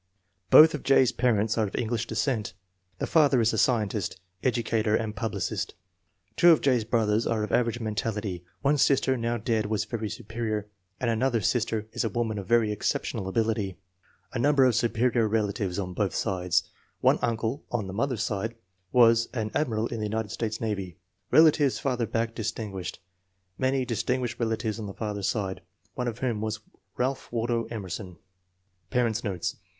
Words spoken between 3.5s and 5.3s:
a scientist, educator, and